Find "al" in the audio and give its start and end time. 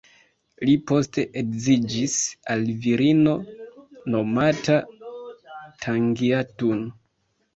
2.53-2.63